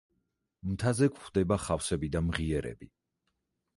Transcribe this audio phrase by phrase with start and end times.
[0.69, 2.91] მთაზე გვხვდება ხავსები და მღიერები.